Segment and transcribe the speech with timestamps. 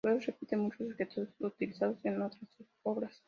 [0.03, 2.49] Beuys repite muchos objetos utilizados en otras
[2.81, 3.13] obras.